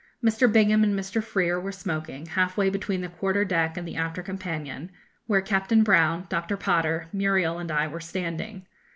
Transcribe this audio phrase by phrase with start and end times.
[0.25, 0.51] Mr.
[0.51, 1.23] Bingham and Mr.
[1.23, 4.89] Freer were smoking, half way between the quarter deck and the after companion,
[5.27, 6.57] where Captain Brown, Dr.
[6.57, 8.65] Potter, Muriel, and I, were standing.